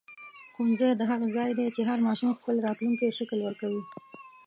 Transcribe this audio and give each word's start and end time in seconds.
ښوونځی 0.53 0.89
د 0.95 1.01
هغه 1.11 1.27
ځای 1.35 1.51
دی 1.57 1.67
چې 1.75 1.81
هر 1.89 1.99
ماشوم 2.07 2.31
خپل 2.39 2.55
راتلونکی 2.67 3.15
شکل 3.19 3.39
ورکوي. 3.43 3.81